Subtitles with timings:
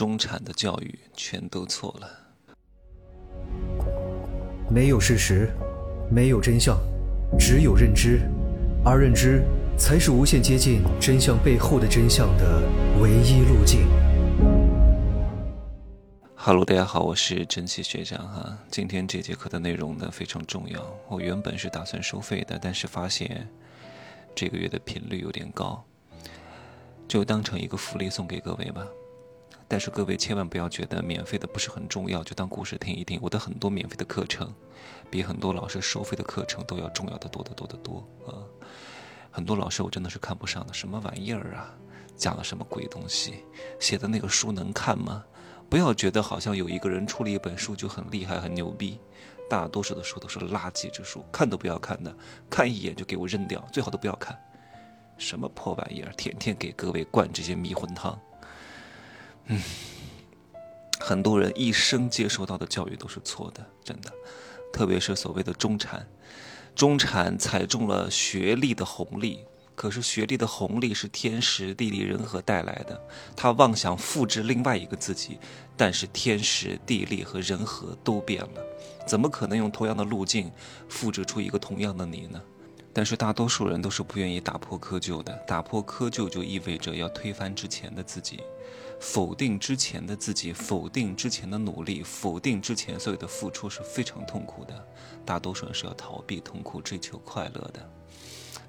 [0.00, 2.08] 中产的教育全都错了。
[4.70, 5.50] 没有事实，
[6.10, 6.78] 没有真相，
[7.38, 8.22] 只有认知，
[8.82, 9.42] 而认知
[9.76, 12.62] 才是无限接近真相背后的真相的
[12.98, 13.86] 唯一路径。
[16.34, 18.56] Hello，大家好，我是珍奇学长哈。
[18.70, 23.46] 今天这节课的内容呢非常重要，我原本是打算收费的，但是发现
[24.34, 25.84] 这个月的频率有点高，
[27.06, 28.82] 就当成一个福利送给各位吧。
[29.70, 33.20] 但是各位千万不要觉得免费的不是很重要，就当故事听一听。
[33.22, 34.52] 我的很多免费的课程，
[35.08, 38.34] 比很多老师收费的课程都要重要的多得多得多啊！
[39.30, 41.72] 很多老师我真的是看不上的，什么玩意儿啊？
[42.16, 43.44] 讲了什么鬼东西？
[43.78, 45.24] 写的那个书能看吗？
[45.68, 48.98] 不要觉得好像有一个人出了一本书就很厉害很牛逼，
[49.48, 52.12] 大多数的书都是垃圾之书，看都不要看的，
[52.50, 54.36] 看一眼就给我扔掉，最好都不要看。
[55.16, 58.20] 什么破玩意儿，天天给各位灌这些迷魂汤。
[59.52, 59.60] 嗯，
[61.00, 64.12] 很多人一生接受到的教育都是错的，真的，
[64.72, 66.06] 特别是所谓的中产，
[66.76, 73.02] 中产踩中了学历的红利，可是学历的红利是天时地利人和带来的，
[73.34, 75.36] 他妄想复制另外一个自己，
[75.76, 78.62] 但是天时地利和人和都变了，
[79.04, 80.48] 怎么可能用同样的路径
[80.88, 82.40] 复制出一个同样的你呢？
[82.92, 88.40] 但是大多数人都是不愿意打破窠臼的，打破窠臼就意味着要推翻之前的自己。
[88.98, 94.86] 否定之前的自己，否定之前的努力，否定之前所有的付出是非常痛苦的。
[95.24, 97.90] 大多数人是要逃避痛苦，追求快乐的，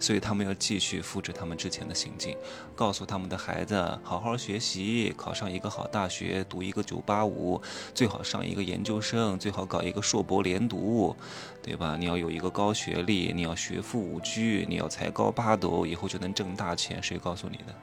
[0.00, 2.36] 所以他们要继续复制他们之前的行径，
[2.74, 7.60] 告诉他们的孩子好好学习，考上一个好大学，读一个九八五，
[7.94, 11.14] 最好上一个研究生，最好搞一个硕博连读，
[11.62, 11.96] 对吧？
[11.98, 17.00] 你要有一个高学历，你要学富五车，你要才高八斗，以后就能挣大钱。
[17.02, 17.74] 谁告诉你的？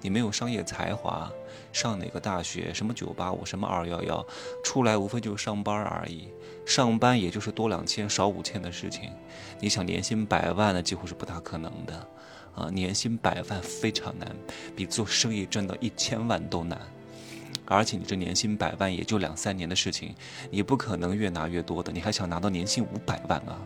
[0.00, 1.30] 你没有商业才华，
[1.72, 2.72] 上哪个大学？
[2.72, 3.44] 什么九八五？
[3.44, 4.24] 什么二幺幺？
[4.62, 6.28] 出来无非就是上班而已，
[6.64, 9.10] 上班也就是多两千少五千的事情。
[9.58, 12.08] 你想年薪百万呢，几乎是不大可能的，
[12.54, 14.36] 啊，年薪百万非常难，
[14.76, 16.80] 比做生意赚到一千万都难。
[17.64, 20.14] 而且你这年薪百万也就两三年的事情，
[20.50, 21.90] 你不可能越拿越多的。
[21.90, 23.58] 你还想拿到年薪五百万啊？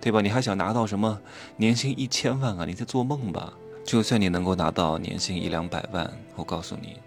[0.00, 0.20] 对吧？
[0.20, 1.20] 你还想拿到什么
[1.56, 2.64] 年薪一千万啊？
[2.64, 3.52] 你在做梦吧？
[3.88, 7.00] 就算你能够拿到年薪一两百万，我告诉你，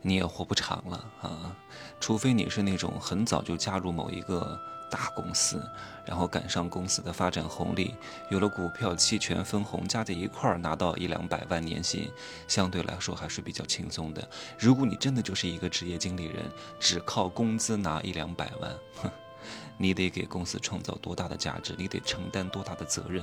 [0.00, 1.54] 你也活不长了啊！
[2.00, 4.58] 除非你是那种很早就加入某一个
[4.90, 5.62] 大公司，
[6.06, 7.94] 然后赶上公司的发展红利，
[8.30, 12.10] 有了股票、期权、分红，加在一块儿拿到一两百万年薪，
[12.48, 14.26] 相对来说还是比较轻松的。
[14.58, 19.10] 如果你真的就是一个职业经理人，只靠工资拿一两百万，哼，
[19.76, 21.74] 你得给公司创造多大的价值？
[21.76, 23.22] 你得承担多大的责任？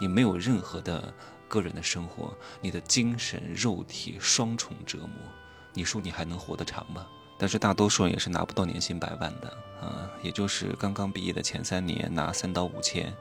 [0.00, 1.14] 你没有任何的。
[1.50, 5.10] 个人的生活，你的精神、肉体双重折磨，
[5.74, 7.04] 你说你还能活得长吗？
[7.36, 13.12] 但是大多数人也是拿不到年薪百万的啊，也就是刚刚毕业的前三年拿三到五千。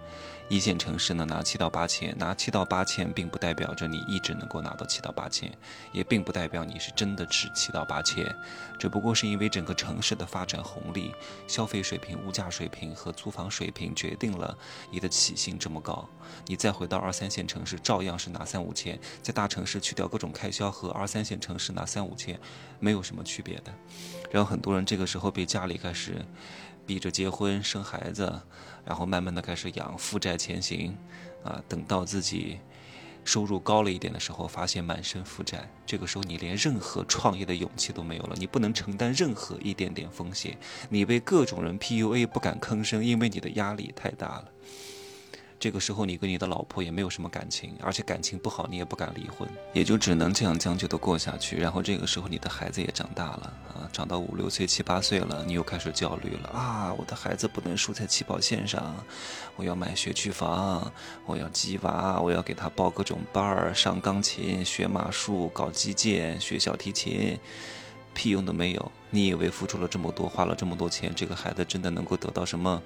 [0.49, 5.55] 一线城市呢，拿七到八千，拿七到八千，并不代表着你一直能够拿到七到八千，
[5.91, 8.35] 也并不代表你是真的值七到八千，
[8.79, 11.13] 只不过是因为整个城市的发展红利、
[11.47, 14.57] 消费水平、物价水平和租房水平决定了
[14.89, 16.09] 你的起薪这么高。
[16.47, 22.39] 你再回到二三线城市，照样是拿三五千，在大城市去掉各种开销和二三线城市拿三五千
[22.79, 23.71] 没有什么区别的。
[24.31, 26.25] 然后很多人这个时候被家里开始。
[26.89, 28.41] 逼着结婚生孩子，
[28.83, 30.97] 然后慢慢的开始养，负债前行，
[31.43, 32.57] 啊，等到自己
[33.23, 40.57] 收入高了一点的时候，发现满身负债，这个时候你连任何创业的勇气都没有了，你不能承担任何一点点风险，
[40.89, 44.45] 你被各种人 PUA 不敢吭声，因为你的压力太大了。
[45.59, 51.57] 这个时候，你跟你的老婆也没有什么感情，而且感情不好，你也不敢离婚，也就只能这样将就的过下去。
[51.57, 56.93] 然后这个时候，你的孩子也长大了啊，长到五六岁、七八岁了，你又开始焦虑了啊！
[56.97, 58.95] 我的孩子不能输在起跑线上，
[59.57, 60.89] 我要买学区房，
[61.25, 67.37] 我要鸡娃，我要给他报各种班儿，上钢琴、学马术、搞击剑、学小提琴，
[68.13, 68.91] 屁用都没有。
[69.09, 72.81] 你以为付出了这么多，花了这么多钱，这个孩子真的能够得到什么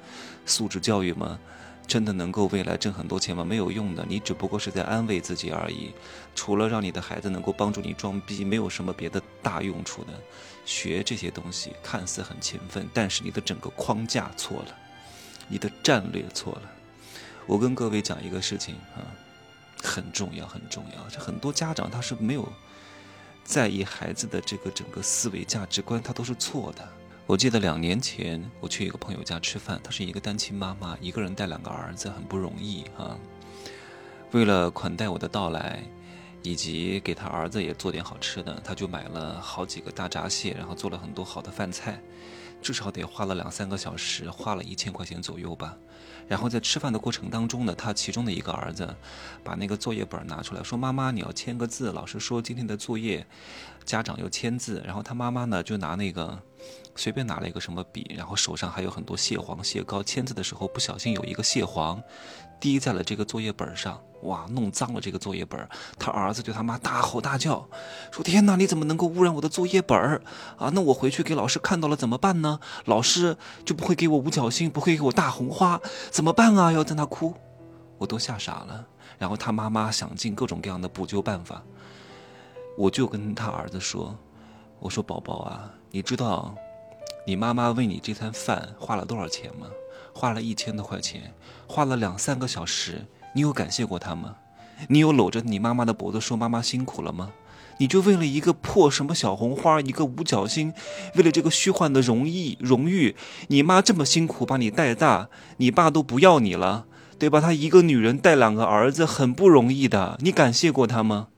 [0.45, 1.37] 素质教育吗？
[1.85, 3.43] 真的能够未来挣很多钱吗？
[3.43, 5.93] 没有用的，你只不过是在安慰自己而已。
[6.33, 10.13] 除了让你的孩子能够帮助你装逼，没有什么别的大用处的。
[10.65, 14.75] 学这些东西看似很勤奋，但是你的整个框架错了，
[15.47, 16.61] 你的战略错了。
[17.45, 19.03] 我跟各位讲一个事情啊，
[19.83, 21.09] 很重要，很重要。
[21.09, 22.47] 这很多家长他是没有
[23.43, 26.87] 在意孩子的这个整个思维价值观，他都是错的。
[27.25, 33.17] 我记得两年前我去一个朋友家吃饭，她是一个单亲妈妈，一个人带两个儿子，很不容易啊。
[34.31, 35.81] 为了款待我的到来，
[36.41, 41.97] 以及给他儿子也做点好吃的，他就买了好几个大闸蟹，然后做了很多好的饭菜，
[42.61, 45.77] 至少得花了两三个小时，花了一千块钱左右吧。
[46.27, 48.93] 然后在吃饭的过程当中呢，他其中的一个儿子
[49.45, 53.25] 把那个作业本拿出来说：“妈妈，你要签个字，老师说今天的作业，
[53.85, 56.41] 家长要签字。”然后他妈妈呢就拿那个
[56.95, 62.01] 随便拿了一个什么笔，然后手上还有很多蟹黄、蟹膏，签字的时候不小心有一个蟹黄
[62.59, 65.67] 滴在了这个作业本上，哇，弄脏了这个作业本。
[65.97, 67.67] 他儿子对他妈大吼大叫，
[68.11, 69.99] 说：“天哪，你怎么能够污染我的作业本
[70.57, 70.71] 啊？
[70.73, 72.59] 那我回去给老师看到了怎么办呢？
[72.85, 76.71] 老师就不会给我五角星，不会给我大红花，怎么办啊？
[76.71, 77.33] 要在那哭，
[77.97, 78.85] 我都吓傻了。
[79.17, 81.61] 然后他妈妈想尽各种各样的补救办法，
[82.77, 84.15] 我就跟他儿子说
[84.83, 86.53] ：“我说宝宝啊，你知道
[87.25, 89.67] 你妈妈为你这餐饭花了多少钱吗？
[90.13, 91.33] 花了一千多块钱，
[91.67, 93.05] 花了两三个小时。
[93.33, 94.35] 你有感谢过她吗？
[94.89, 97.31] 你有搂着你妈妈的脖子说妈妈辛苦了吗？
[97.77, 100.73] 你就为了一个破什么小红花，一个五角星，
[101.15, 103.15] 为了这个虚幻的荣誉荣誉，
[103.47, 106.87] 你妈这么辛苦把你带大，你爸都不要你了，
[107.17, 107.39] 对吧？
[107.39, 111.29] 她一个女人带两个儿子很不容易的，你感谢过她吗？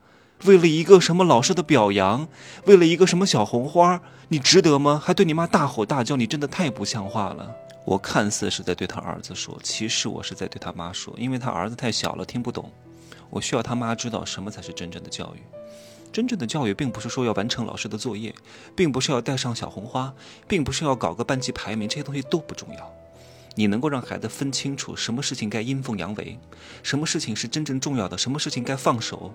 [0.44, 2.28] 为了一个什么老师的表扬，
[2.66, 5.00] 为了一个什么小红花，你值得吗？
[5.02, 7.54] 还对你妈大吼大叫，你真的太不像话了。
[7.84, 12.70] 我看似是在对他儿子说，其实我是在对他妈说，因为他儿子太小了，听不懂。
[13.30, 15.42] 我需要他妈知道什么才是真正的教育。
[16.12, 18.34] 真正的教育并不是说要完成老师的作业，
[18.74, 20.12] 并不是要带上小红花，
[20.46, 22.92] 并不是要搞个班级排名，这些东西都不重要。
[23.56, 26.38] 你能够让孩子分清楚什么事情该阴奉阳违，
[26.82, 29.34] 什么事情是真正重要的，什么事情该放手。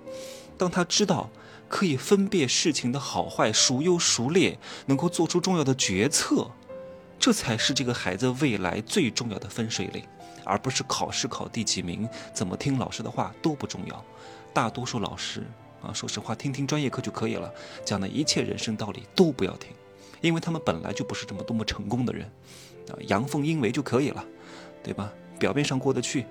[0.58, 1.30] 当他知道
[1.68, 6.52] 可以分辨事情的好坏、孰优孰劣，能够做出重要的决策，
[7.20, 10.04] 这才是这个孩子未来最重要的分水岭，
[10.46, 14.06] 而不是考试考第几名、怎么听老师的话都不重要。
[14.54, 15.44] 大多数老师
[15.82, 17.52] 啊，说实话，听听专业课就可以了，
[17.84, 19.72] 讲的一切人生道理都不要听，
[20.22, 22.26] 因为他们本来就不是这么多么成功的人。
[22.90, 24.26] 啊，阳奉阴违就可以了，
[24.82, 25.12] 对吧？
[25.38, 26.26] 表面上过得去，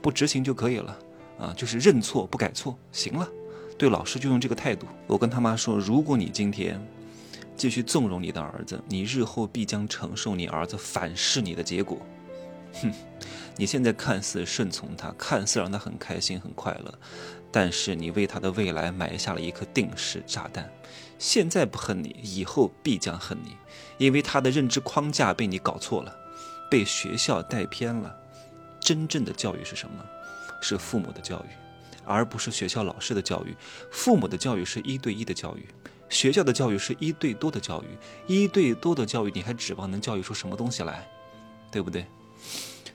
[0.00, 0.98] 不执行就可以了。
[1.38, 3.28] 啊，就是认错不改错，行了。
[3.78, 4.86] 对老师就用这个态度。
[5.06, 6.78] 我跟他妈说，如果你今天
[7.56, 11.98] 继续纵容你的儿子，你日后必将承受你儿子反噬你的结果。
[12.82, 12.92] 哼，
[13.56, 16.98] 你现在看似顺从他，看似让他很开心很快乐，
[17.50, 20.70] 但是你为他的未来埋下了一颗定时炸弹。
[21.20, 23.54] 现在不恨你，以后必将恨你，
[23.98, 26.16] 因为他的认知框架被你搞错了，
[26.70, 28.16] 被学校带偏了。
[28.80, 30.02] 真正的教育是什么？
[30.62, 31.48] 是父母的教育，
[32.06, 33.54] 而不是学校老师的教育。
[33.90, 35.68] 父母的教育是一对一的教育，
[36.08, 37.86] 学校的教育是一对多的教育。
[38.26, 41.06] 一对多的教育，你还指望能教育出什么东西来？
[41.70, 42.06] 对不对？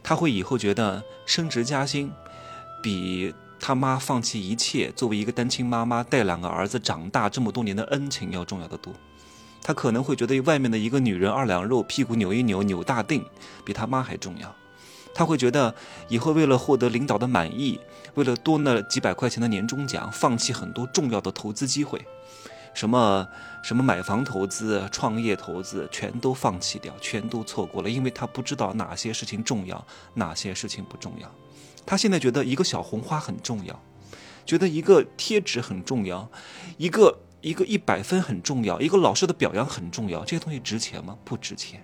[0.02, 2.12] 他会以后觉得升职加薪，
[2.82, 8.94] 比他妈放弃一切，作为一个单亲妈妈带两个儿子长大这么多年的恩情要重要的多。
[9.62, 13.24] 他可能会觉得外面的一个女人二两肉，屁股扭一扭扭大腚，
[13.64, 14.56] 比他妈还重要。
[15.14, 15.74] 他会觉得
[16.08, 17.80] 以后为了获得领导的满意，
[18.14, 22.06] 为了多那几百块钱的年终奖，放弃很多重要的投资机会，
[22.76, 23.28] 什么
[23.64, 29.84] 什么买房投资、创业投资，全都放弃掉，全都错过了，因为他不知道哪些事情重要，
[30.14, 31.32] 哪些事情不重要。
[31.86, 33.80] 他现在觉得一个小红花很重要，
[34.46, 36.30] 觉得一个贴纸很重要，
[36.78, 40.20] 一个一个一百分很重要，一个老师的表扬很重要。
[40.26, 41.18] 这些东西值钱吗？
[41.24, 41.82] 不值钱。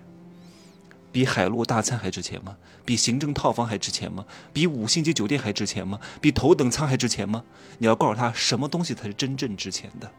[1.12, 2.56] 比海陆大餐还值钱吗？
[2.86, 4.24] 比行政套房还值钱吗？
[4.52, 6.00] 比五星级酒店还值钱吗？
[6.22, 7.44] 比头等舱还值钱吗？
[7.78, 10.10] 你要告诉他什么东西才是真正值钱的，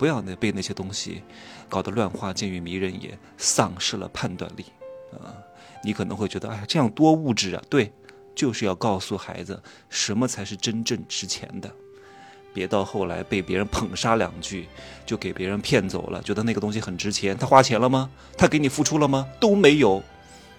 [0.00, 1.22] 不要那被那些东西
[1.68, 4.64] 搞得乱花渐欲迷人眼，丧失了判断力
[5.12, 5.36] 啊！
[5.84, 7.62] 你可能会觉得，哎，这样多物质啊！
[7.68, 7.92] 对，
[8.34, 11.70] 就是要告诉孩子什么才是真正值钱的，
[12.54, 14.68] 别到后来被别人捧杀两句，
[15.04, 17.36] 就给别人骗走了，觉得那个东西很值钱。
[17.36, 18.10] 他花钱了吗？
[18.38, 19.28] 他给你付出了吗？
[19.38, 20.02] 都没有。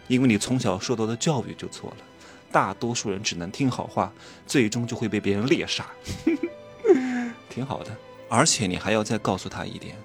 [0.07, 1.97] 因为你从小受到的教育就错了，
[2.51, 4.13] 大多数人只能听好话，
[4.45, 5.83] 最终就会被别人猎杀。
[7.49, 7.97] 挺好的，
[8.31, 9.97] 而且你还要再告诉他一点：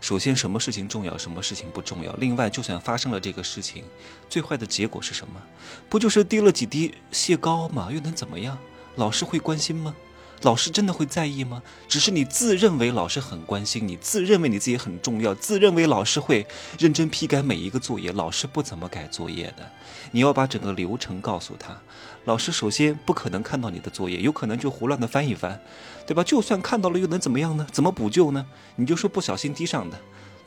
[0.00, 2.12] 首先，什么事情重要，什么事情不重要。
[2.12, 3.82] 另外，就算发生了这个事情，
[4.28, 5.42] 最坏的结果是什么？
[5.88, 7.88] 不就是滴了几滴蟹膏吗？
[7.90, 8.56] 又能怎么样？
[8.94, 9.92] 老师会关心吗？
[10.42, 11.62] 老师真的会在意吗？
[11.88, 16.46] 只是你自认为老师很关心你，自认为你自己很重要，自认为老师会
[16.78, 18.10] 认真批改每一个作业。
[18.12, 19.70] 老师不怎么改作业的，
[20.10, 21.80] 你要把整个流程告诉他。
[22.24, 25.60] 老师首先不可能看到你的作业，有可能就胡乱的翻一翻，
[26.06, 26.24] 对吧？
[26.24, 27.66] 就算看到了，又能怎么样呢？
[27.70, 28.44] 怎么补救呢？
[28.76, 29.98] 你就说不小心滴上的，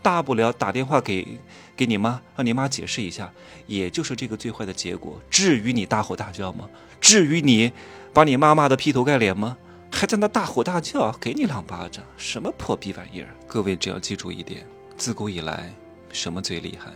[0.01, 1.39] 大不了打电话给
[1.75, 3.31] 给你妈，让你妈解释一下，
[3.65, 5.21] 也就是这个最坏的结果。
[5.29, 6.69] 至于你大吼大叫吗？
[6.99, 7.71] 至于你
[8.13, 9.57] 把你妈骂的劈头盖脸吗？
[9.95, 13.33] 还在那大吼大叫，给你两巴掌，什么破逼玩意儿！
[13.47, 15.73] 各位只要记住一点，自古以来，
[16.11, 16.91] 什么最厉害？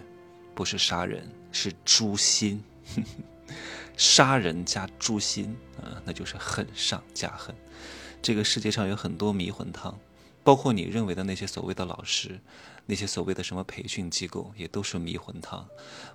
[0.53, 2.61] 不是杀人，是诛心。
[3.95, 7.55] 杀人加诛心啊，那就是恨上加恨。
[8.21, 9.97] 这个世界上有很多迷魂汤，
[10.43, 12.37] 包括你认为的那些所谓的老师，
[12.85, 15.65] 那些所谓的什么培训机构，也都是迷魂汤。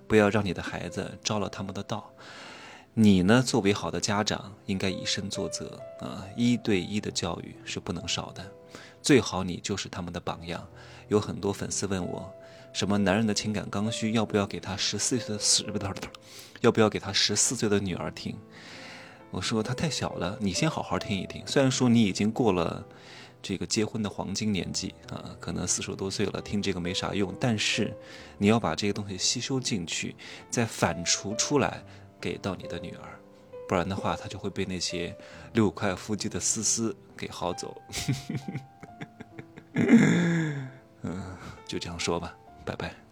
[0.07, 2.13] 不要让你的孩子着了他们的道。
[2.97, 8.49] 你呢，作为好的家长，应该以身作则啊，一对一的教育是不能少的。
[9.01, 10.65] 最好你就是他们的榜样。
[11.09, 12.33] 有很多粉丝问我。
[12.71, 14.13] 什么男人的情感刚需？
[14.13, 15.77] 要不要给他十四岁的 十不
[16.61, 18.33] 要不要给他十四岁的女儿听？
[19.29, 21.43] 我说他太小了，你先好好听一听。
[21.45, 22.81] 虽然说你已经过了
[23.41, 27.35] 这个结婚的黄金年纪啊，可能四十多岁了，听这个没啥用。
[27.41, 27.93] 但是
[28.37, 30.15] 你要把这个东西吸收进去，
[30.49, 31.83] 再反刍出来
[32.25, 33.19] 给到你的女儿，
[33.67, 35.15] 不然的话，她就会被那些
[35.53, 37.79] 六块腹肌的思思给薅走。
[41.03, 42.35] 嗯，就这样说吧。
[42.65, 43.04] 拜拜。